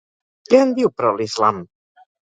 Què 0.53 0.61
en 0.67 0.71
diu, 0.79 0.91
però, 1.01 1.11
l'islam? 1.21 1.61